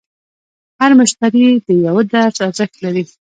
هر 0.79 0.91
مشتری 0.99 1.45
د 1.65 1.67
یوه 1.85 2.03
درس 2.13 2.37
ارزښت 2.47 2.73
لري. 2.83 3.03